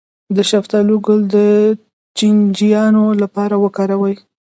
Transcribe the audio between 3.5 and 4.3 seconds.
وکاروئ